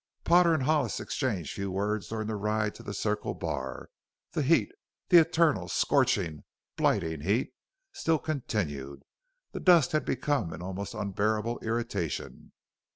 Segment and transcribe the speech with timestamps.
[0.23, 3.91] Potter and Hollis exchanged few words during the ride to the Circle Bar.
[4.31, 4.71] The heat
[5.09, 6.43] the eternal, scorching,
[6.75, 7.53] blighting heat
[7.93, 9.03] still continued;
[9.51, 12.51] the dust had become an almost unbearable irritation.